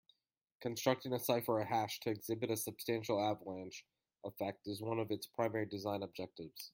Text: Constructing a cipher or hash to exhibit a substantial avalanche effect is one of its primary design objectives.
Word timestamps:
Constructing 0.61 1.13
a 1.13 1.19
cipher 1.19 1.59
or 1.61 1.63
hash 1.65 1.99
to 1.99 2.09
exhibit 2.09 2.49
a 2.49 2.57
substantial 2.57 3.23
avalanche 3.23 3.85
effect 4.25 4.65
is 4.65 4.81
one 4.81 4.97
of 4.97 5.11
its 5.11 5.27
primary 5.27 5.67
design 5.67 6.01
objectives. 6.01 6.69